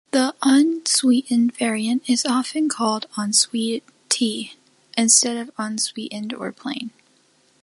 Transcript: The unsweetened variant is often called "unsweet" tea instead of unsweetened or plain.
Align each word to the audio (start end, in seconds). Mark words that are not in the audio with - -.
The 0.09 0.33
unsweetened 0.41 1.53
variant 1.55 2.09
is 2.09 2.25
often 2.25 2.69
called 2.69 3.05
"unsweet" 3.17 3.83
tea 4.09 4.53
instead 4.97 5.37
of 5.37 5.51
unsweetened 5.59 6.33
or 6.33 6.51
plain. 6.51 6.89